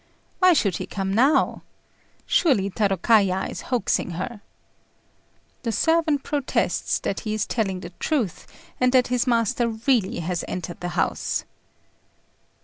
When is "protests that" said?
6.23-7.19